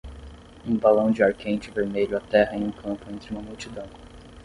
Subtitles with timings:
[0.65, 3.85] Um balão de ar quente vermelho aterra em um campo entre uma multidão.